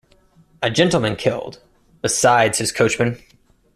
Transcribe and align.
A 0.63 0.71
gentleman 0.71 1.15
killed, 1.15 1.59
besides 2.01 2.57
his 2.57 2.71
coachman. 2.71 3.21